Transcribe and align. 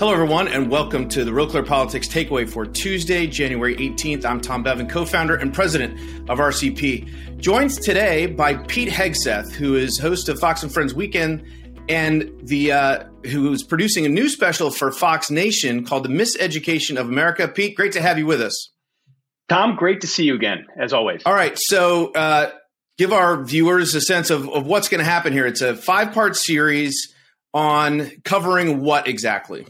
Hello, 0.00 0.14
everyone, 0.14 0.48
and 0.48 0.70
welcome 0.70 1.10
to 1.10 1.26
the 1.26 1.32
Real 1.34 1.46
Clear 1.46 1.62
Politics 1.62 2.08
Takeaway 2.08 2.48
for 2.48 2.64
Tuesday, 2.64 3.26
January 3.26 3.76
18th. 3.76 4.24
I'm 4.24 4.40
Tom 4.40 4.62
Bevan, 4.62 4.88
co 4.88 5.04
founder 5.04 5.36
and 5.36 5.52
president 5.52 5.92
of 6.30 6.38
RCP. 6.38 7.36
Joined 7.36 7.72
today 7.72 8.24
by 8.24 8.54
Pete 8.54 8.88
Hegseth, 8.88 9.52
who 9.52 9.76
is 9.76 9.98
host 9.98 10.30
of 10.30 10.40
Fox 10.40 10.62
and 10.62 10.72
Friends 10.72 10.94
Weekend 10.94 11.44
and 11.90 12.32
the 12.42 12.72
uh, 12.72 13.04
who 13.26 13.52
is 13.52 13.62
producing 13.62 14.06
a 14.06 14.08
new 14.08 14.30
special 14.30 14.70
for 14.70 14.90
Fox 14.90 15.30
Nation 15.30 15.84
called 15.84 16.06
The 16.06 16.08
Miseducation 16.08 16.98
of 16.98 17.06
America. 17.06 17.46
Pete, 17.46 17.76
great 17.76 17.92
to 17.92 18.00
have 18.00 18.16
you 18.16 18.24
with 18.24 18.40
us. 18.40 18.72
Tom, 19.50 19.76
great 19.76 20.00
to 20.00 20.06
see 20.06 20.24
you 20.24 20.34
again, 20.34 20.64
as 20.78 20.94
always. 20.94 21.20
All 21.26 21.34
right. 21.34 21.58
So, 21.58 22.10
uh, 22.14 22.52
give 22.96 23.12
our 23.12 23.44
viewers 23.44 23.94
a 23.94 24.00
sense 24.00 24.30
of, 24.30 24.48
of 24.48 24.64
what's 24.64 24.88
going 24.88 25.00
to 25.00 25.04
happen 25.04 25.34
here. 25.34 25.44
It's 25.44 25.60
a 25.60 25.76
five 25.76 26.14
part 26.14 26.36
series 26.36 27.14
on 27.52 28.10
covering 28.24 28.80
what 28.80 29.06
exactly? 29.06 29.66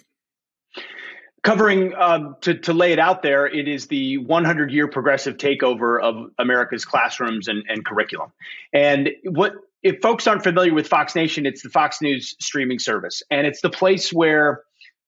Covering 1.43 1.95
um, 1.95 2.37
to, 2.43 2.55
to 2.55 2.73
lay 2.73 2.93
it 2.93 2.99
out 2.99 3.23
there 3.23 3.47
it 3.47 3.69
is 3.69 3.87
the 3.87 4.19
100 4.19 4.71
year 4.71 4.89
progressive 4.89 5.37
takeover 5.37 6.01
of 6.03 6.31
america's 6.39 6.85
classrooms 6.85 7.49
and, 7.49 7.65
and 7.69 7.85
curriculum. 7.85 8.33
And 8.73 9.11
what 9.25 9.55
if 9.83 10.01
folks 10.03 10.27
aren't 10.27 10.43
familiar 10.43 10.75
with 10.75 10.87
fox 10.87 11.15
nation 11.15 11.47
it's 11.47 11.63
the 11.63 11.71
fox 11.71 12.01
news 12.03 12.37
streaming 12.41 12.79
service. 12.79 13.23
And 13.31 13.47
it's 13.47 13.61
the 13.61 13.71
place 13.71 14.13
where 14.13 14.63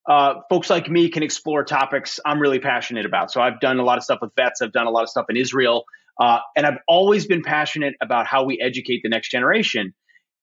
uh, 0.09 0.35
folks 0.51 0.69
like 0.69 0.91
me 0.91 1.09
can 1.09 1.23
explore 1.23 1.65
topics 1.65 2.19
i'm 2.25 2.41
really 2.41 2.61
passionate 2.61 3.07
about. 3.07 3.31
So 3.31 3.41
i've 3.41 3.61
done 3.61 3.79
a 3.79 3.85
lot 3.85 3.99
of 3.99 4.05
stuff 4.05 4.21
with 4.23 4.33
vets. 4.37 4.63
I've 4.63 4.73
done 4.73 4.87
a 4.87 4.91
lot 4.91 5.03
of 5.03 5.09
stuff 5.09 5.27
in 5.29 5.37
israel. 5.37 5.85
Uh, 6.21 6.39
and 6.57 6.67
i've 6.67 6.79
always 6.89 7.27
been 7.27 7.43
passionate 7.43 7.95
about 8.01 8.27
how 8.27 8.45
we 8.45 8.61
educate 8.61 9.01
the 9.03 9.09
next 9.09 9.31
generation 9.31 9.95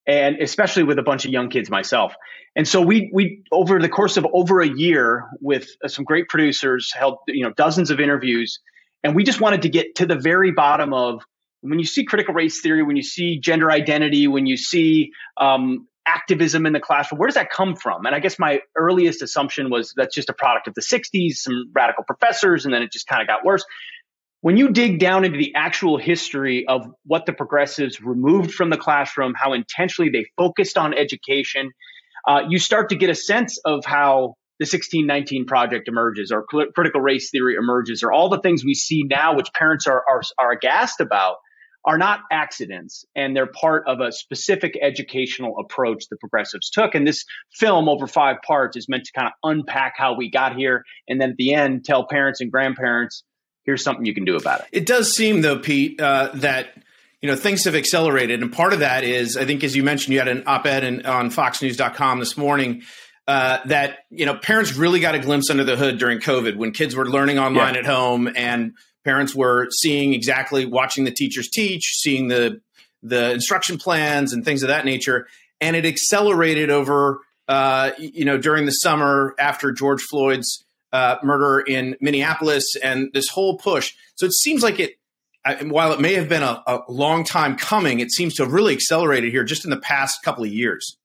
and 0.09 0.37
especially 0.41 0.81
with 0.81 0.97
a 0.97 1.03
bunch 1.03 1.25
of 1.25 1.31
young 1.31 1.49
kids 1.49 1.69
myself. 1.69 2.15
And 2.55 2.67
so 2.67 2.81
we 2.81 3.11
we 3.13 3.43
over 3.51 3.79
the 3.79 3.87
course 3.87 4.17
of 4.17 4.25
over 4.33 4.59
a 4.59 4.67
year 4.67 5.25
with 5.39 5.69
uh, 5.83 5.87
some 5.87 6.03
great 6.03 6.27
producers 6.27 6.91
held 6.91 7.19
you 7.27 7.43
know 7.43 7.53
dozens 7.55 7.91
of 7.91 7.99
interviews, 7.99 8.59
and 9.03 9.15
we 9.15 9.23
just 9.23 9.39
wanted 9.39 9.61
to 9.61 9.69
get 9.69 9.95
to 9.95 10.07
the 10.07 10.15
very 10.15 10.51
bottom 10.51 10.93
of 10.93 11.21
when 11.61 11.77
you 11.77 11.85
see 11.85 12.05
critical 12.05 12.33
race 12.33 12.59
theory, 12.59 12.81
when 12.81 12.95
you 12.95 13.03
see 13.03 13.39
gender 13.39 13.69
identity, 13.69 14.27
when 14.27 14.47
you 14.47 14.57
see 14.57 15.11
um, 15.37 15.87
activism 16.07 16.65
in 16.65 16.73
the 16.73 16.79
classroom, 16.79 17.19
where 17.19 17.27
does 17.27 17.35
that 17.35 17.51
come 17.51 17.75
from? 17.75 18.05
And 18.05 18.15
I 18.15 18.19
guess 18.19 18.39
my 18.39 18.61
earliest 18.75 19.21
assumption 19.21 19.69
was 19.69 19.93
that's 19.95 20.15
just 20.15 20.29
a 20.29 20.33
product 20.33 20.67
of 20.67 20.73
the 20.73 20.81
'60s, 20.81 21.33
some 21.33 21.69
radical 21.71 22.03
professors, 22.03 22.65
and 22.65 22.73
then 22.73 22.81
it 22.81 22.91
just 22.91 23.05
kind 23.05 23.21
of 23.21 23.27
got 23.27 23.45
worse 23.45 23.63
when 24.41 24.55
you 24.55 24.69
dig 24.69 24.99
down 24.99 25.25
into 25.25 25.37
the 25.37 25.53
actual 25.55 25.97
history 25.97 26.65
of 26.67 26.87
what 27.05 27.25
the 27.25 27.33
progressives 27.33 28.01
removed 28.01 28.53
from 28.53 28.69
the 28.69 28.77
classroom, 28.77 29.33
how 29.35 29.53
intentionally 29.53 30.09
they 30.09 30.25
focused 30.37 30.77
on 30.77 30.93
education, 30.93 31.71
uh, 32.27 32.41
you 32.47 32.57
start 32.57 32.89
to 32.89 32.95
get 32.95 33.09
a 33.09 33.15
sense 33.15 33.59
of 33.65 33.83
how 33.85 34.35
the 34.59 34.63
1619 34.63 35.45
project 35.45 35.87
emerges 35.87 36.31
or 36.31 36.45
cl- 36.49 36.67
critical 36.73 37.01
race 37.01 37.31
theory 37.31 37.55
emerges 37.55 38.03
or 38.03 38.11
all 38.11 38.29
the 38.29 38.39
things 38.39 38.63
we 38.63 38.75
see 38.75 39.03
now, 39.03 39.35
which 39.35 39.51
parents 39.53 39.87
are, 39.87 40.03
are, 40.09 40.21
are 40.37 40.51
aghast 40.51 41.01
about, 41.01 41.37
are 41.85 41.97
not 41.97 42.21
accidents 42.31 43.05
and 43.15 43.35
they're 43.35 43.47
part 43.47 43.83
of 43.87 44.01
a 44.01 44.11
specific 44.11 44.77
educational 44.81 45.57
approach 45.59 46.05
the 46.09 46.17
progressives 46.17 46.69
took. 46.69 46.93
And 46.93 47.07
this 47.07 47.25
film 47.53 47.87
over 47.87 48.05
five 48.05 48.37
parts 48.45 48.75
is 48.75 48.87
meant 48.89 49.05
to 49.05 49.11
kind 49.13 49.27
of 49.27 49.33
unpack 49.43 49.93
how 49.97 50.13
we 50.13 50.29
got 50.29 50.55
here 50.55 50.83
and 51.07 51.21
then 51.21 51.31
at 51.31 51.37
the 51.37 51.53
end 51.53 51.85
tell 51.85 52.05
parents 52.05 52.41
and 52.41 52.51
grandparents 52.51 53.23
here's 53.69 53.83
something 53.83 54.05
you 54.05 54.15
can 54.15 54.25
do 54.25 54.35
about 54.35 54.61
it. 54.61 54.65
It 54.71 54.85
does 54.87 55.13
seem, 55.13 55.41
though, 55.41 55.59
Pete, 55.59 56.01
uh, 56.01 56.31
that 56.35 56.73
you 57.21 57.29
know 57.29 57.35
things 57.35 57.65
have 57.65 57.75
accelerated, 57.75 58.41
and 58.41 58.51
part 58.51 58.73
of 58.73 58.79
that 58.79 59.03
is, 59.03 59.37
I 59.37 59.45
think, 59.45 59.63
as 59.63 59.75
you 59.75 59.83
mentioned, 59.83 60.13
you 60.13 60.19
had 60.19 60.27
an 60.27 60.43
op-ed 60.47 60.83
in, 60.83 61.05
on 61.05 61.29
FoxNews.com 61.29 62.19
this 62.19 62.35
morning. 62.35 62.81
Uh, 63.27 63.59
that 63.65 63.99
you 64.09 64.25
know 64.25 64.35
parents 64.35 64.73
really 64.73 64.99
got 64.99 65.13
a 65.13 65.19
glimpse 65.19 65.51
under 65.51 65.63
the 65.63 65.75
hood 65.75 65.99
during 65.99 66.19
COVID 66.19 66.55
when 66.55 66.71
kids 66.71 66.95
were 66.95 67.07
learning 67.07 67.37
online 67.37 67.75
yeah. 67.75 67.81
at 67.81 67.85
home 67.85 68.27
and 68.35 68.73
parents 69.05 69.35
were 69.35 69.69
seeing 69.81 70.15
exactly 70.15 70.65
watching 70.65 71.03
the 71.03 71.11
teachers 71.11 71.47
teach, 71.47 71.93
seeing 71.99 72.27
the 72.27 72.59
the 73.03 73.31
instruction 73.31 73.77
plans 73.77 74.33
and 74.33 74.43
things 74.43 74.63
of 74.63 74.69
that 74.69 74.83
nature, 74.83 75.27
and 75.61 75.75
it 75.75 75.85
accelerated 75.85 76.71
over 76.71 77.19
uh, 77.47 77.91
you 77.99 78.25
know 78.25 78.39
during 78.39 78.65
the 78.65 78.71
summer 78.71 79.35
after 79.37 79.71
George 79.71 80.01
Floyd's 80.09 80.65
uh, 80.91 81.17
murder 81.23 81.59
in 81.59 81.95
Minneapolis 82.01 82.75
and 82.83 83.09
this 83.13 83.29
whole 83.29 83.57
push. 83.57 83.93
So 84.15 84.25
it 84.25 84.33
seems 84.33 84.63
like 84.63 84.79
it, 84.79 84.93
while 85.63 85.93
it 85.93 86.01
may 86.01 86.13
have 86.15 86.29
been 86.29 86.43
a, 86.43 86.61
a 86.67 86.81
long 86.89 87.23
time 87.23 87.55
coming, 87.55 87.99
it 87.99 88.11
seems 88.11 88.35
to 88.35 88.43
have 88.43 88.53
really 88.53 88.73
accelerated 88.73 89.31
here 89.31 89.43
just 89.43 89.63
in 89.63 89.71
the 89.71 89.79
past 89.79 90.21
couple 90.23 90.43
of 90.43 90.51
years. 90.51 90.97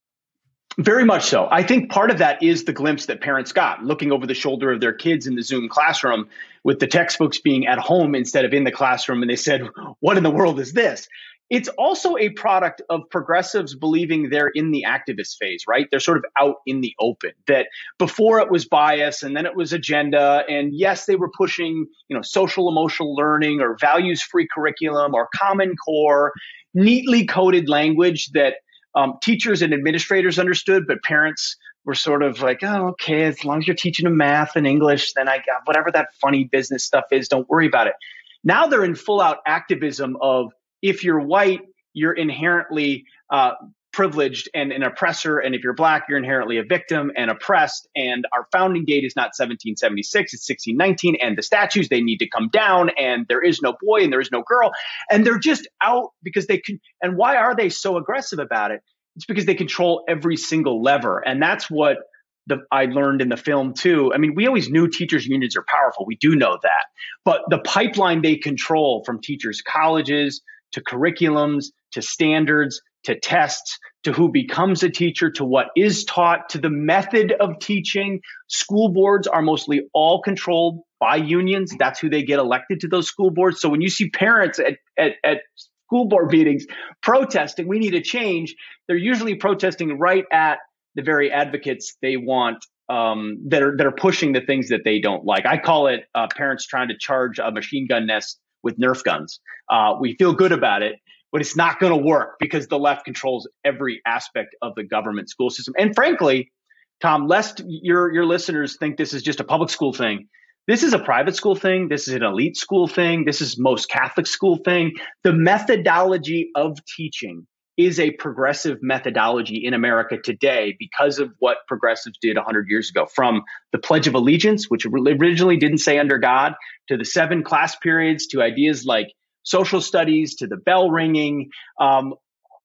Very 0.78 1.04
much 1.04 1.24
so. 1.24 1.48
I 1.50 1.62
think 1.62 1.90
part 1.90 2.10
of 2.10 2.18
that 2.18 2.42
is 2.42 2.64
the 2.64 2.72
glimpse 2.72 3.06
that 3.06 3.20
parents 3.20 3.52
got 3.52 3.84
looking 3.84 4.10
over 4.10 4.26
the 4.26 4.34
shoulder 4.34 4.72
of 4.72 4.80
their 4.80 4.92
kids 4.92 5.26
in 5.26 5.36
the 5.36 5.42
Zoom 5.42 5.68
classroom 5.68 6.28
with 6.64 6.80
the 6.80 6.86
textbooks 6.86 7.38
being 7.38 7.66
at 7.66 7.78
home 7.78 8.14
instead 8.14 8.44
of 8.44 8.52
in 8.52 8.64
the 8.64 8.72
classroom. 8.72 9.22
And 9.22 9.30
they 9.30 9.36
said, 9.36 9.68
What 10.00 10.16
in 10.16 10.24
the 10.24 10.30
world 10.30 10.58
is 10.58 10.72
this? 10.72 11.08
It's 11.50 11.68
also 11.68 12.16
a 12.16 12.30
product 12.30 12.82
of 12.88 13.02
progressives 13.10 13.76
believing 13.76 14.30
they're 14.30 14.48
in 14.48 14.72
the 14.72 14.86
activist 14.88 15.36
phase, 15.38 15.64
right? 15.68 15.86
They're 15.90 16.00
sort 16.00 16.16
of 16.16 16.24
out 16.40 16.56
in 16.66 16.80
the 16.80 16.94
open. 16.98 17.32
That 17.46 17.66
before 17.98 18.40
it 18.40 18.50
was 18.50 18.64
bias 18.64 19.22
and 19.22 19.36
then 19.36 19.46
it 19.46 19.54
was 19.54 19.72
agenda. 19.72 20.42
And 20.48 20.74
yes, 20.74 21.04
they 21.04 21.16
were 21.16 21.30
pushing, 21.30 21.86
you 22.08 22.16
know, 22.16 22.22
social 22.22 22.68
emotional 22.68 23.14
learning 23.14 23.60
or 23.60 23.76
values 23.78 24.22
free 24.22 24.48
curriculum 24.52 25.14
or 25.14 25.28
common 25.34 25.76
core, 25.76 26.32
neatly 26.72 27.26
coded 27.26 27.68
language 27.68 28.30
that 28.32 28.54
um, 28.94 29.14
teachers 29.22 29.62
and 29.62 29.74
administrators 29.74 30.38
understood, 30.38 30.86
but 30.86 31.02
parents 31.02 31.56
were 31.84 31.94
sort 31.94 32.22
of 32.22 32.40
like, 32.40 32.62
oh, 32.62 32.88
okay, 32.88 33.24
as 33.24 33.44
long 33.44 33.58
as 33.58 33.66
you're 33.66 33.76
teaching 33.76 34.04
them 34.04 34.16
math 34.16 34.56
and 34.56 34.66
English, 34.66 35.12
then 35.14 35.28
I 35.28 35.38
got 35.38 35.62
whatever 35.64 35.90
that 35.92 36.08
funny 36.20 36.44
business 36.44 36.84
stuff 36.84 37.04
is, 37.10 37.28
don't 37.28 37.48
worry 37.48 37.66
about 37.66 37.86
it. 37.88 37.94
Now 38.42 38.66
they're 38.66 38.84
in 38.84 38.94
full 38.94 39.20
out 39.20 39.38
activism 39.46 40.16
of 40.20 40.52
if 40.82 41.04
you're 41.04 41.20
white, 41.20 41.60
you're 41.92 42.12
inherently 42.12 43.04
uh, 43.30 43.52
privileged 43.94 44.48
and 44.54 44.72
an 44.72 44.82
oppressor. 44.82 45.38
And 45.38 45.54
if 45.54 45.62
you're 45.62 45.74
black, 45.74 46.06
you're 46.08 46.18
inherently 46.18 46.58
a 46.58 46.64
victim 46.64 47.12
and 47.16 47.30
oppressed. 47.30 47.88
And 47.94 48.26
our 48.32 48.46
founding 48.50 48.84
date 48.84 49.04
is 49.04 49.14
not 49.14 49.32
1776, 49.36 50.34
it's 50.34 50.48
1619. 50.48 51.16
And 51.22 51.38
the 51.38 51.42
statues, 51.42 51.88
they 51.88 52.00
need 52.00 52.18
to 52.18 52.28
come 52.28 52.50
down. 52.52 52.90
And 52.98 53.24
there 53.28 53.42
is 53.42 53.62
no 53.62 53.74
boy 53.80 54.02
and 54.02 54.12
there 54.12 54.20
is 54.20 54.32
no 54.32 54.42
girl. 54.46 54.72
And 55.10 55.24
they're 55.24 55.38
just 55.38 55.68
out 55.82 56.10
because 56.22 56.46
they 56.46 56.58
can. 56.58 56.80
And 57.00 57.16
why 57.16 57.36
are 57.36 57.54
they 57.54 57.68
so 57.68 57.96
aggressive 57.96 58.40
about 58.40 58.72
it? 58.72 58.80
It's 59.16 59.26
because 59.26 59.46
they 59.46 59.54
control 59.54 60.04
every 60.08 60.36
single 60.36 60.82
lever. 60.82 61.22
And 61.24 61.40
that's 61.40 61.70
what 61.70 61.98
the, 62.46 62.58
I 62.72 62.86
learned 62.86 63.22
in 63.22 63.28
the 63.28 63.36
film 63.36 63.74
too. 63.74 64.12
I 64.12 64.18
mean, 64.18 64.34
we 64.34 64.46
always 64.46 64.68
knew 64.68 64.88
teachers' 64.88 65.24
unions 65.24 65.56
are 65.56 65.64
powerful. 65.66 66.04
We 66.04 66.16
do 66.16 66.34
know 66.34 66.58
that. 66.62 66.86
But 67.24 67.42
the 67.48 67.58
pipeline 67.58 68.22
they 68.22 68.36
control 68.36 69.02
from 69.06 69.20
teachers' 69.20 69.62
colleges 69.62 70.42
to 70.72 70.82
curriculums, 70.82 71.66
to 71.92 72.02
standards, 72.02 72.82
to 73.04 73.18
tests, 73.18 73.78
to 74.04 74.12
who 74.12 74.30
becomes 74.30 74.82
a 74.82 74.90
teacher, 74.90 75.30
to 75.32 75.44
what 75.44 75.66
is 75.76 76.04
taught, 76.04 76.50
to 76.50 76.58
the 76.58 76.70
method 76.70 77.32
of 77.38 77.58
teaching. 77.60 78.20
School 78.48 78.92
boards 78.92 79.26
are 79.26 79.42
mostly 79.42 79.82
all 79.92 80.22
controlled 80.22 80.80
by 81.00 81.16
unions. 81.16 81.72
That's 81.78 82.00
who 82.00 82.10
they 82.10 82.22
get 82.22 82.38
elected 82.38 82.80
to 82.80 82.88
those 82.88 83.06
school 83.06 83.30
boards. 83.30 83.60
So 83.60 83.68
when 83.68 83.80
you 83.80 83.88
see 83.88 84.10
parents 84.10 84.58
at, 84.58 84.78
at, 84.98 85.12
at 85.24 85.38
school 85.86 86.06
board 86.06 86.30
meetings 86.30 86.66
protesting, 87.02 87.68
we 87.68 87.78
need 87.78 87.94
a 87.94 88.00
change, 88.00 88.54
they're 88.88 88.96
usually 88.96 89.36
protesting 89.36 89.98
right 89.98 90.24
at 90.32 90.58
the 90.94 91.02
very 91.02 91.30
advocates 91.30 91.96
they 92.02 92.16
want 92.16 92.64
um, 92.88 93.38
that 93.48 93.62
are 93.62 93.76
that 93.76 93.86
are 93.86 93.92
pushing 93.92 94.32
the 94.32 94.40
things 94.40 94.68
that 94.68 94.82
they 94.84 95.00
don't 95.00 95.24
like. 95.24 95.46
I 95.46 95.58
call 95.58 95.86
it 95.88 96.04
uh, 96.14 96.28
parents 96.36 96.66
trying 96.66 96.88
to 96.88 96.94
charge 96.98 97.38
a 97.38 97.50
machine 97.50 97.86
gun 97.88 98.06
nest 98.06 98.38
with 98.62 98.78
Nerf 98.78 99.02
guns. 99.02 99.40
Uh, 99.70 99.94
we 100.00 100.16
feel 100.16 100.32
good 100.32 100.52
about 100.52 100.82
it, 100.82 100.96
but 101.34 101.40
it's 101.40 101.56
not 101.56 101.80
going 101.80 101.90
to 101.90 101.98
work 101.98 102.36
because 102.38 102.68
the 102.68 102.78
left 102.78 103.04
controls 103.04 103.48
every 103.64 104.00
aspect 104.06 104.54
of 104.62 104.72
the 104.76 104.84
government 104.84 105.28
school 105.28 105.50
system. 105.50 105.74
And 105.76 105.92
frankly, 105.92 106.52
Tom, 107.00 107.26
lest 107.26 107.60
your 107.66 108.14
your 108.14 108.24
listeners 108.24 108.76
think 108.78 108.96
this 108.96 109.12
is 109.12 109.20
just 109.24 109.40
a 109.40 109.44
public 109.44 109.68
school 109.68 109.92
thing. 109.92 110.28
This 110.68 110.84
is 110.84 110.92
a 110.92 110.98
private 111.00 111.34
school 111.34 111.56
thing. 111.56 111.88
This 111.88 112.06
is 112.06 112.14
an 112.14 112.22
elite 112.22 112.56
school 112.56 112.86
thing. 112.86 113.24
This 113.24 113.40
is 113.40 113.58
most 113.58 113.90
Catholic 113.90 114.28
school 114.28 114.60
thing. 114.64 114.92
The 115.24 115.32
methodology 115.32 116.50
of 116.54 116.78
teaching 116.96 117.48
is 117.76 117.98
a 117.98 118.12
progressive 118.12 118.78
methodology 118.80 119.56
in 119.56 119.74
America 119.74 120.16
today 120.22 120.76
because 120.78 121.18
of 121.18 121.32
what 121.40 121.56
progressives 121.66 122.16
did 122.22 122.36
100 122.36 122.66
years 122.68 122.90
ago. 122.90 123.06
From 123.12 123.42
the 123.72 123.78
Pledge 123.78 124.06
of 124.06 124.14
Allegiance, 124.14 124.70
which 124.70 124.86
originally 124.86 125.56
didn't 125.56 125.78
say 125.78 125.98
under 125.98 126.18
God, 126.18 126.54
to 126.86 126.96
the 126.96 127.04
seven 127.04 127.42
class 127.42 127.74
periods, 127.74 128.28
to 128.28 128.40
ideas 128.40 128.84
like 128.84 129.08
social 129.44 129.80
studies, 129.80 130.36
to 130.36 130.46
the 130.46 130.56
bell 130.56 130.90
ringing. 130.90 131.50
Um, 131.80 132.14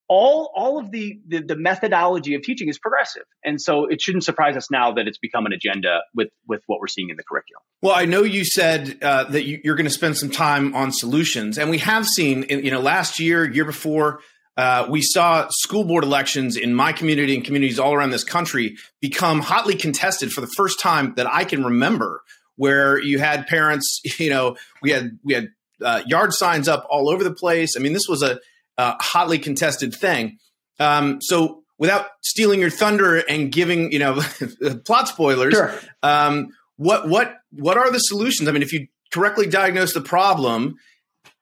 all, 0.09 0.51
all 0.55 0.79
of 0.79 0.89
the, 0.89 1.19
the, 1.27 1.41
the 1.41 1.55
methodology 1.55 2.33
of 2.33 2.41
teaching 2.41 2.67
is 2.67 2.79
progressive, 2.79 3.25
and 3.45 3.61
so 3.61 3.85
it 3.85 4.01
shouldn't 4.01 4.23
surprise 4.23 4.57
us 4.57 4.71
now 4.71 4.91
that 4.93 5.07
it's 5.07 5.19
become 5.19 5.45
an 5.45 5.53
agenda 5.53 5.99
with 6.15 6.29
with 6.47 6.63
what 6.65 6.79
we're 6.79 6.87
seeing 6.87 7.11
in 7.11 7.15
the 7.15 7.23
curriculum. 7.23 7.61
Well, 7.83 7.93
I 7.95 8.05
know 8.05 8.23
you 8.23 8.43
said 8.43 8.97
uh, 9.03 9.25
that 9.25 9.43
you, 9.43 9.59
are 9.71 9.75
going 9.75 9.85
to 9.85 9.91
spend 9.91 10.17
some 10.17 10.31
time 10.31 10.75
on 10.75 10.91
solutions, 10.91 11.59
and 11.59 11.69
we 11.69 11.77
have 11.77 12.07
seen, 12.07 12.45
you 12.49 12.71
know, 12.71 12.81
last 12.81 13.19
year, 13.19 13.47
year 13.49 13.65
before, 13.65 14.21
uh, 14.57 14.87
we 14.89 15.01
saw 15.01 15.47
school 15.51 15.85
board 15.85 16.03
elections 16.03 16.57
in 16.57 16.73
my 16.73 16.91
community 16.91 17.35
and 17.35 17.45
communities 17.45 17.79
all 17.79 17.93
around 17.93 18.09
this 18.09 18.23
country 18.23 18.75
become 18.99 19.39
hotly 19.41 19.75
contested 19.75 20.33
for 20.33 20.41
the 20.41 20.51
first 20.57 20.79
time 20.81 21.13
that 21.15 21.31
I 21.31 21.45
can 21.45 21.63
remember, 21.63 22.23
where 22.55 22.99
you 22.99 23.19
had 23.19 23.47
parents, 23.47 24.01
you 24.19 24.29
know, 24.29 24.57
we 24.81 24.89
had 24.89 25.19
we 25.23 25.33
had 25.33 25.49
uh, 25.83 26.01
yard 26.05 26.33
signs 26.33 26.67
up 26.67 26.85
all 26.89 27.09
over 27.09 27.23
the 27.23 27.33
place. 27.33 27.75
I 27.77 27.79
mean, 27.79 27.93
this 27.93 28.07
was 28.07 28.21
a, 28.21 28.39
a 28.77 28.95
hotly 29.01 29.39
contested 29.39 29.93
thing. 29.93 30.37
Um, 30.79 31.21
so, 31.21 31.63
without 31.77 32.07
stealing 32.21 32.59
your 32.59 32.69
thunder 32.69 33.17
and 33.17 33.51
giving 33.51 33.91
you 33.91 33.99
know 33.99 34.21
plot 34.85 35.07
spoilers, 35.07 35.53
sure. 35.53 35.73
um, 36.03 36.49
what 36.77 37.07
what 37.07 37.35
what 37.51 37.77
are 37.77 37.91
the 37.91 37.99
solutions? 37.99 38.47
I 38.47 38.51
mean, 38.51 38.61
if 38.61 38.73
you 38.73 38.87
correctly 39.11 39.47
diagnose 39.47 39.93
the 39.93 40.01
problem, 40.01 40.77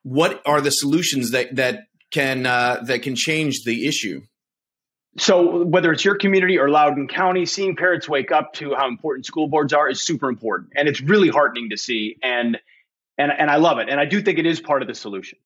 what 0.04 0.42
are 0.46 0.62
the 0.62 0.72
solutions 0.72 1.32
that 1.32 1.56
that 1.56 1.88
can 2.12 2.46
uh, 2.46 2.82
that 2.86 3.02
can 3.04 3.16
change 3.16 3.64
the 3.66 3.88
issue? 3.88 4.22
So 5.18 5.64
whether 5.64 5.92
it's 5.92 6.06
your 6.06 6.16
community 6.16 6.60
or 6.60 6.70
Loudoun 6.70 7.08
County, 7.08 7.48
seeing 7.48 7.76
parents 7.76 8.08
wake 8.08 8.32
up 8.32 8.54
to 8.54 8.76
how 8.76 8.88
important 8.88 9.26
school 9.26 9.48
boards 9.48 9.74
are 9.74 9.90
is 9.90 10.02
super 10.02 10.30
important, 10.30 10.74
and 10.76 10.88
it's 10.88 11.02
really 11.02 11.30
heartening 11.30 11.72
to 11.72 11.78
see. 11.78 12.18
And 12.22 12.60
and 13.18 13.32
and 13.32 13.50
I 13.50 13.58
love 13.58 13.80
it, 13.80 13.90
and 13.90 14.00
I 14.00 14.06
do 14.06 14.22
think 14.22 14.40
it 14.40 14.46
is 14.46 14.60
part 14.60 14.82
of 14.82 14.88
the 14.88 14.96
solution. 14.96 15.40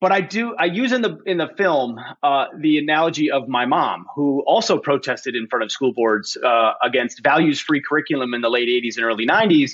But 0.00 0.12
I 0.12 0.20
do 0.20 0.54
I 0.56 0.66
use 0.66 0.92
in 0.92 1.02
the 1.02 1.18
in 1.26 1.38
the 1.38 1.48
film 1.56 1.98
uh, 2.22 2.46
the 2.58 2.78
analogy 2.78 3.30
of 3.30 3.48
my 3.48 3.66
mom, 3.66 4.06
who 4.14 4.42
also 4.46 4.78
protested 4.78 5.34
in 5.34 5.48
front 5.48 5.64
of 5.64 5.72
school 5.72 5.92
boards 5.92 6.36
uh, 6.36 6.72
against 6.82 7.22
values 7.22 7.60
free 7.60 7.82
curriculum 7.86 8.34
in 8.34 8.40
the 8.40 8.50
late 8.50 8.68
'80s 8.68 8.96
and 8.96 9.04
early 9.04 9.26
'90s, 9.26 9.72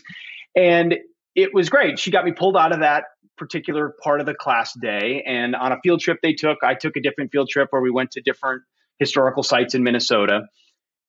and 0.57 0.97
it 1.35 1.53
was 1.53 1.69
great. 1.69 1.99
She 1.99 2.11
got 2.11 2.25
me 2.25 2.33
pulled 2.33 2.57
out 2.57 2.73
of 2.73 2.81
that 2.81 3.05
particular 3.37 3.95
part 4.03 4.21
of 4.21 4.27
the 4.27 4.35
class 4.35 4.73
day. 4.81 5.23
And 5.27 5.55
on 5.57 5.73
a 5.73 5.81
field 5.83 6.01
trip 6.01 6.19
they 6.23 6.33
took, 6.33 6.59
I 6.63 6.75
took 6.75 6.97
a 6.97 7.01
different 7.01 7.33
field 7.33 7.49
trip 7.49 7.69
where 7.71 7.83
we 7.83 7.91
went 7.91 8.13
to 8.13 8.21
different 8.21 8.63
historical 8.99 9.43
sites 9.43 9.75
in 9.75 9.83
Minnesota. 9.83 10.43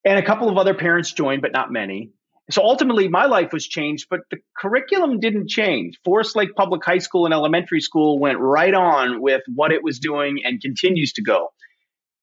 And 0.03 0.19
a 0.19 0.25
couple 0.25 0.49
of 0.49 0.57
other 0.57 0.73
parents 0.73 1.11
joined, 1.11 1.41
but 1.41 1.51
not 1.51 1.71
many. 1.71 2.11
So 2.51 2.61
ultimately, 2.61 3.07
my 3.07 3.25
life 3.25 3.51
was 3.51 3.67
changed, 3.67 4.07
but 4.09 4.19
the 4.29 4.37
curriculum 4.55 5.19
didn't 5.19 5.49
change. 5.49 5.97
Forest 6.05 6.35
Lake 6.35 6.49
Public 6.55 6.85
High 6.85 6.99
School 6.99 7.25
and 7.25 7.33
elementary 7.33 7.81
school 7.81 8.19
went 8.19 8.37
right 8.39 8.73
on 8.73 9.19
with 9.19 9.41
what 9.53 9.71
it 9.71 9.83
was 9.83 9.97
doing 9.99 10.41
and 10.43 10.61
continues 10.61 11.13
to 11.13 11.23
go. 11.23 11.49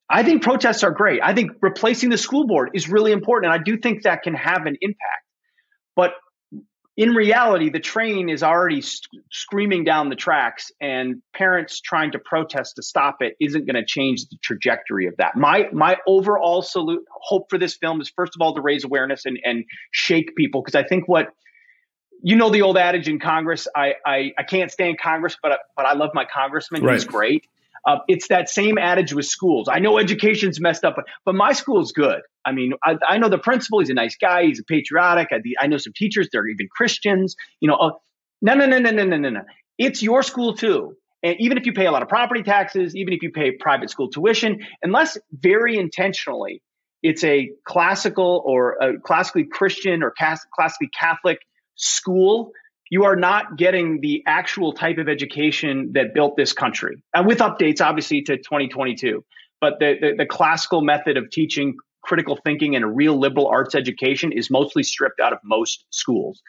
I 0.09 0.23
think 0.23 0.43
protests 0.43 0.85
are 0.85 0.93
great. 0.93 1.21
I 1.23 1.35
think 1.35 1.53
replacing 1.61 2.11
the 2.11 2.19
school 2.19 2.47
board 2.47 2.71
is 2.75 2.89
really 2.89 3.13
important. 3.13 3.53
And 3.53 3.61
I 3.61 3.65
do 3.65 3.79
think 3.79 4.03
that 4.03 4.23
can 4.23 4.35
have 4.35 4.67
an 4.67 4.77
impact. 4.81 5.25
But 5.97 6.13
in 6.97 7.15
reality, 7.15 7.71
the 7.71 7.81
train 7.81 8.29
is 8.29 8.43
already 8.43 8.83
screaming 9.31 9.85
down 9.85 10.11
the 10.11 10.17
tracks, 10.17 10.71
and 10.81 11.23
parents 11.35 11.81
trying 11.81 12.13
to 12.13 12.19
protest 12.19 12.77
to 12.77 12.83
stop 12.83 13.23
it 13.23 13.35
isn't 13.41 13.67
going 13.67 13.77
to 13.77 13.85
change 13.85 14.27
the 14.29 14.37
trajectory 14.43 15.07
of 15.07 15.17
that. 15.17 15.35
My 15.35 15.69
my 15.73 15.97
overall 16.07 16.61
salute, 16.61 17.05
hope 17.11 17.49
for 17.49 17.59
this 17.59 17.77
film 17.77 18.01
is 18.03 18.11
first 18.15 18.35
of 18.37 18.43
all 18.43 18.55
to 18.55 18.61
raise 18.61 18.85
awareness 18.85 19.25
and 19.25 19.39
and 19.43 19.65
shake 19.91 20.37
people 20.37 20.63
because 20.63 20.75
I 20.75 20.87
think 20.87 21.09
what 21.09 21.29
you 22.23 22.37
know 22.37 22.51
the 22.51 22.61
old 22.61 22.77
adage 22.77 23.09
in 23.09 23.19
Congress, 23.19 23.67
I 23.75 23.95
I, 24.05 24.33
I 24.39 24.43
can't 24.43 24.71
stand 24.71 25.01
Congress, 25.01 25.37
but 25.43 25.61
but 25.75 25.87
I 25.87 25.95
love 25.95 26.11
my 26.13 26.27
congressman. 26.27 26.83
Right. 26.83 26.95
He's 26.95 27.05
great. 27.05 27.47
Uh, 27.87 27.99
it's 28.07 28.29
that 28.29 28.49
same 28.49 28.79
adage 28.79 29.13
with 29.13 29.27
schools. 29.27 29.69
I 29.71 29.81
know 29.81 29.99
education's 29.99 30.61
messed 30.61 30.85
up, 30.85 30.95
but, 30.97 31.05
but 31.25 31.35
my 31.35 31.53
school's 31.53 31.93
good. 31.93 32.21
I 32.45 32.53
mean, 32.53 32.75
I, 32.85 32.97
I, 33.09 33.19
know 33.19 33.29
the 33.29 33.39
principal. 33.39 33.81
He's 33.81 33.91
a 33.91 33.95
nice 33.95 34.17
guy. 34.17 34.45
He's 34.45 34.61
a 34.61 34.65
patriotic. 34.65 35.29
I, 35.33 35.41
I 35.61 35.67
know 35.67 35.79
some 35.79 35.93
teachers. 35.95 36.29
They're 36.33 36.47
even 36.47 36.69
Christians. 36.75 37.35
You 37.61 37.69
know, 37.69 37.75
uh, 37.75 37.91
no, 38.41 38.55
no, 38.55 38.67
no, 38.67 38.79
no, 38.79 38.91
no, 38.91 39.05
no, 39.05 39.17
no, 39.17 39.31
no. 39.31 39.41
It's 39.79 40.03
your 40.03 40.23
school 40.23 40.55
too. 40.55 40.97
And 41.23 41.37
even 41.39 41.59
if 41.59 41.67
you 41.67 41.73
pay 41.73 41.87
a 41.87 41.93
lot 41.93 42.03
of 42.03 42.09
property 42.09 42.43
taxes, 42.43 42.97
even 42.97 43.13
if 43.15 43.23
you 43.23 43.31
pay 43.31 43.53
private 43.53 43.91
school 43.91 44.11
tuition, 44.11 44.61
unless 44.83 45.19
very 45.33 45.77
intentionally 45.77 46.63
it's 47.03 47.25
a 47.25 47.51
classical 47.65 48.43
or 48.45 48.77
a 48.81 48.99
classically 49.01 49.45
Christian 49.45 50.03
or 50.03 50.13
classically 50.13 50.91
Catholic 50.99 51.39
school, 51.77 52.53
you 52.93 53.05
are 53.05 53.17
not 53.17 53.57
getting 53.57 54.03
the 54.03 54.23
actual 54.27 54.75
type 54.75 54.99
of 54.99 55.09
education 55.09 55.93
that 55.95 56.13
built 56.13 56.37
this 56.37 56.53
country. 56.53 57.03
And 57.15 57.27
with 57.27 57.39
updates, 57.39 57.81
obviously, 57.81 58.21
to 58.25 58.37
2022. 58.37 59.25
But 59.63 59.79
the, 59.81 59.95
the, 59.99 60.15
the 60.19 60.27
classical 60.27 60.83
method 60.83 61.17
of 61.17 61.31
teaching 61.31 61.77
critical 62.03 62.39
thinking 62.45 62.77
and 62.77 62.85
a 62.85 62.87
real 62.87 63.19
liberal 63.19 63.47
arts 63.47 63.75
education 63.75 64.31
is 64.31 64.51
mostly 64.51 64.83
stripped 64.83 65.21
out 65.21 65.33
of 65.33 65.39
most 65.43 65.87
schools. 65.89 66.43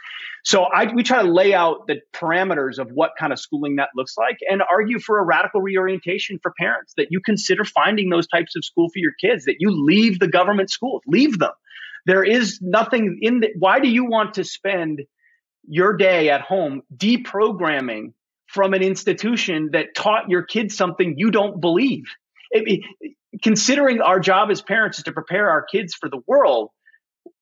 So 0.44 0.64
I, 0.64 0.94
we 0.94 1.02
try 1.02 1.24
to 1.24 1.32
lay 1.32 1.54
out 1.54 1.88
the 1.88 2.02
parameters 2.12 2.78
of 2.78 2.90
what 2.92 3.12
kind 3.18 3.32
of 3.32 3.40
schooling 3.40 3.78
that 3.78 3.88
looks 3.96 4.18
like 4.18 4.36
and 4.50 4.62
argue 4.70 5.00
for 5.00 5.20
a 5.20 5.24
radical 5.24 5.62
reorientation 5.62 6.40
for 6.44 6.52
parents 6.60 6.94
that 6.98 7.08
you 7.10 7.22
consider 7.22 7.64
finding 7.64 8.10
those 8.10 8.28
types 8.28 8.58
of 8.58 8.66
school 8.66 8.90
for 8.90 9.00
your 9.00 9.14
kids, 9.22 9.46
that 9.46 9.58
you 9.60 9.70
leave 9.72 10.20
the 10.20 10.28
government 10.28 10.70
schools, 10.70 11.04
leave 11.08 11.40
them. 11.40 11.54
There 12.06 12.26
is 12.26 12.60
nothing 12.62 13.20
in 13.22 13.40
the, 13.40 13.52
why 13.58 13.80
do 13.80 13.88
you 13.88 14.04
want 14.04 14.34
to 14.34 14.44
spend 14.44 15.04
your 15.68 15.96
day 15.98 16.30
at 16.30 16.42
home 16.42 16.82
deprogramming 16.96 18.14
from 18.48 18.74
an 18.74 18.84
institution 18.84 19.70
that 19.74 19.96
taught 19.96 20.30
your 20.30 20.44
kids 20.44 20.76
something 20.76 21.16
you 21.18 21.32
don't 21.32 21.60
believe. 21.60 22.04
It, 22.52 22.84
it, 23.02 23.16
considering 23.42 24.02
our 24.02 24.20
job 24.20 24.52
as 24.52 24.62
parents 24.62 25.00
is 25.00 25.06
to 25.06 25.12
prepare 25.12 25.50
our 25.50 25.64
kids 25.64 25.96
for 25.96 26.10
the 26.10 26.20
world, 26.28 26.70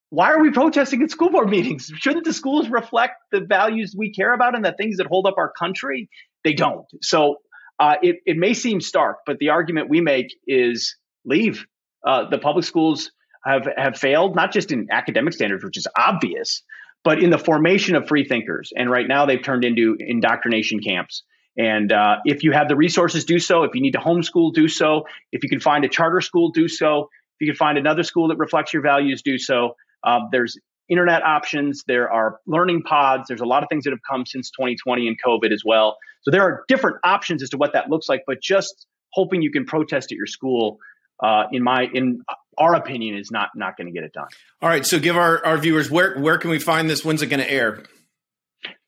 why 0.09 0.31
are 0.31 0.41
we 0.41 0.51
protesting 0.51 1.01
at 1.03 1.12
school 1.12 1.29
board 1.29 1.50
meetings? 1.50 1.91
Shouldn't 1.95 2.25
the 2.25 2.33
schools 2.33 2.69
reflect 2.69 3.15
the 3.31 3.41
values 3.41 3.95
we 3.97 4.12
care 4.13 4.33
about 4.33 4.56
and 4.56 4.63
the 4.63 4.73
things 4.73 4.97
that 4.97 5.07
hold 5.07 5.25
up 5.25 5.35
our 5.38 5.51
country? 5.51 6.09
They 6.44 6.53
don't. 6.53 6.85
So 7.01 7.38
uh, 7.79 7.95
it, 8.01 8.18
it 8.25 8.38
may 8.38 8.53
seem 8.53 8.81
stark, 8.81 9.19
but 9.25 9.38
the 9.39 9.50
argument 9.50 9.89
we 9.89 10.01
make 10.01 10.27
is 10.47 10.95
leave. 11.25 11.65
Uh, 12.06 12.29
the 12.29 12.38
public 12.38 12.65
schools 12.65 13.12
have, 13.45 13.68
have 13.75 13.97
failed, 13.97 14.35
not 14.35 14.51
just 14.51 14.71
in 14.71 14.88
academic 14.91 15.33
standards, 15.33 15.63
which 15.63 15.77
is 15.77 15.88
obvious, 15.97 16.63
but 17.03 17.21
in 17.24 17.30
the 17.30 17.38
formation 17.38 17.95
of 17.95 18.07
free 18.07 18.25
thinkers. 18.25 18.71
And 18.75 18.89
right 18.89 19.07
now 19.07 19.25
they've 19.25 19.42
turned 19.42 19.63
into 19.63 19.95
indoctrination 20.00 20.80
camps. 20.80 21.24
And 21.57 21.92
uh, 21.92 22.18
if 22.25 22.44
you 22.44 22.51
have 22.51 22.69
the 22.69 22.75
resources, 22.75 23.25
do 23.25 23.39
so. 23.39 23.63
If 23.63 23.75
you 23.75 23.81
need 23.81 23.92
to 23.92 24.00
homeschool, 24.00 24.53
do 24.53 24.68
so. 24.68 25.06
If 25.31 25.44
you 25.44 25.50
can 25.50 25.59
find 25.59 25.83
a 25.83 25.89
charter 25.89 26.21
school, 26.21 26.51
do 26.51 26.68
so. 26.68 27.09
If 27.39 27.48
you 27.48 27.48
can 27.48 27.57
find 27.57 27.77
another 27.77 28.03
school 28.03 28.30
that 28.30 28.38
reflects 28.38 28.74
your 28.74 28.81
values, 28.81 29.21
do 29.21 29.38
so. 29.38 29.75
Uh, 30.03 30.19
there's 30.31 30.57
internet 30.89 31.24
options. 31.24 31.83
There 31.88 32.12
are 32.12 32.39
learning 32.45 32.83
pods. 32.83 33.27
There's 33.27 33.42
a 33.42 33.45
lot 33.45 33.63
of 33.63 33.69
things 33.69 33.83
that 33.86 33.92
have 33.92 34.01
come 34.09 34.25
since 34.25 34.51
2020 34.51 35.07
and 35.07 35.18
COVID 35.25 35.51
as 35.51 35.63
well. 35.65 35.97
So 36.21 36.31
there 36.31 36.44
are 36.44 36.63
different 36.68 36.97
options 37.04 37.44
as 37.44 37.50
to 37.50 37.57
what 37.57 37.74
that 37.74 37.89
looks 37.89 38.07
like. 38.07 38.24
But 38.27 38.42
just 38.42 38.88
hoping 39.13 39.42
you 39.42 39.51
can 39.51 39.65
protest 39.65 40.12
at 40.12 40.18
your 40.18 40.27
school, 40.27 40.77
uh, 41.21 41.44
in 41.51 41.63
my 41.63 41.88
in 41.94 42.21
our 42.57 42.75
opinion 42.75 43.18
is 43.18 43.31
not 43.31 43.50
not 43.56 43.77
going 43.77 43.88
to 43.88 43.94
get 43.94 44.03
it 44.03 44.13
done. 44.13 44.27
All 44.61 44.69
right, 44.69 44.85
so 44.85 44.99
give 44.99 45.18
our, 45.18 45.44
our 45.45 45.57
viewers 45.57 45.90
where 45.90 46.19
where 46.19 46.37
can 46.37 46.49
we 46.49 46.59
find 46.59 46.90
this? 46.90 47.04
When's 47.04 47.21
it 47.21 47.28
going 47.28 47.42
to 47.42 47.52
air? 47.52 47.83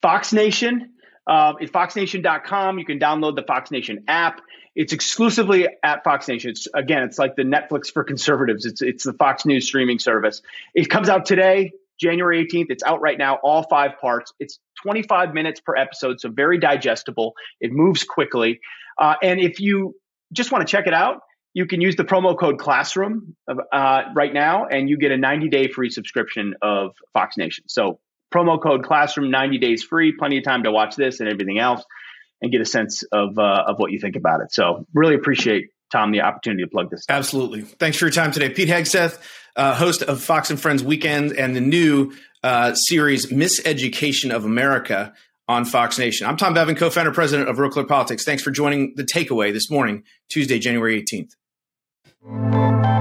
Fox 0.01 0.33
Nation. 0.33 0.91
Uh, 1.25 1.53
it's 1.59 1.71
foxnation.com. 1.71 2.79
You 2.79 2.85
can 2.85 2.99
download 2.99 3.35
the 3.35 3.43
Fox 3.43 3.71
Nation 3.71 4.03
app. 4.07 4.41
It's 4.75 4.91
exclusively 4.91 5.67
at 5.83 6.03
Fox 6.03 6.27
Nation. 6.27 6.51
It's 6.51 6.67
again, 6.73 7.03
it's 7.03 7.17
like 7.17 7.35
the 7.35 7.43
Netflix 7.43 7.91
for 7.91 8.03
conservatives. 8.03 8.65
It's 8.65 8.81
it's 8.81 9.03
the 9.03 9.13
Fox 9.13 9.45
News 9.45 9.65
streaming 9.65 9.99
service. 9.99 10.41
It 10.73 10.89
comes 10.89 11.09
out 11.09 11.25
today, 11.25 11.71
January 11.99 12.45
18th. 12.45 12.65
It's 12.69 12.83
out 12.83 12.99
right 12.99 13.17
now, 13.17 13.35
all 13.35 13.63
five 13.63 13.91
parts. 14.01 14.33
It's 14.39 14.59
25 14.81 15.33
minutes 15.33 15.61
per 15.61 15.75
episode, 15.75 16.19
so 16.19 16.29
very 16.29 16.59
digestible. 16.59 17.33
It 17.61 17.71
moves 17.71 18.03
quickly. 18.03 18.59
Uh, 18.97 19.15
and 19.21 19.39
if 19.39 19.59
you 19.59 19.95
just 20.33 20.51
want 20.51 20.67
to 20.67 20.71
check 20.71 20.87
it 20.87 20.93
out, 20.93 21.21
you 21.53 21.67
can 21.67 21.81
use 21.81 21.95
the 21.95 22.03
promo 22.03 22.37
code 22.37 22.59
classroom 22.59 23.35
uh, 23.47 24.01
right 24.15 24.33
now 24.33 24.65
and 24.65 24.89
you 24.89 24.97
get 24.97 25.11
a 25.11 25.17
90 25.17 25.49
day 25.49 25.67
free 25.67 25.89
subscription 25.89 26.55
of 26.61 26.91
fox 27.13 27.37
nation 27.37 27.65
so 27.67 27.99
promo 28.33 28.61
code 28.61 28.83
classroom 28.83 29.31
90 29.31 29.59
days 29.59 29.83
free 29.83 30.13
plenty 30.17 30.37
of 30.37 30.43
time 30.43 30.63
to 30.63 30.71
watch 30.71 30.95
this 30.95 31.19
and 31.19 31.29
everything 31.29 31.59
else 31.59 31.83
and 32.41 32.51
get 32.51 32.61
a 32.61 32.65
sense 32.65 33.03
of 33.11 33.37
uh, 33.37 33.63
of 33.67 33.77
what 33.77 33.91
you 33.91 33.99
think 33.99 34.15
about 34.15 34.41
it 34.41 34.51
so 34.51 34.85
really 34.93 35.15
appreciate 35.15 35.69
tom 35.91 36.11
the 36.11 36.21
opportunity 36.21 36.63
to 36.63 36.69
plug 36.69 36.89
this 36.89 37.05
absolutely 37.09 37.61
thanks 37.61 37.97
for 37.97 38.05
your 38.05 38.11
time 38.11 38.31
today 38.31 38.49
pete 38.49 38.69
hegseth 38.69 39.19
uh, 39.55 39.75
host 39.75 40.01
of 40.01 40.21
fox 40.21 40.49
and 40.49 40.59
friends 40.59 40.83
weekend 40.83 41.31
and 41.33 41.55
the 41.55 41.61
new 41.61 42.11
uh, 42.43 42.73
series 42.73 43.27
miseducation 43.27 44.31
of 44.31 44.43
america 44.45 45.13
on 45.45 45.65
Fox 45.65 45.99
Nation. 45.99 46.25
I'm 46.25 46.37
Tom 46.37 46.53
Bevan, 46.53 46.73
co 46.73 46.89
founder, 46.89 47.11
president 47.11 47.49
of 47.49 47.59
Real 47.59 47.69
Clear 47.69 47.85
Politics. 47.85 48.23
Thanks 48.23 48.41
for 48.41 48.49
joining 48.49 48.93
the 48.95 49.03
takeaway 49.03 49.51
this 49.51 49.69
morning, 49.69 50.03
Tuesday, 50.29 50.57
January 50.57 51.03
18th. 51.03 51.31
Música 52.25 52.92